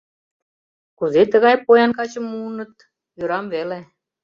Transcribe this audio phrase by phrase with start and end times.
[0.97, 2.73] Кузе тыгай поян качым муыныт—
[3.21, 3.79] ӧрам веле.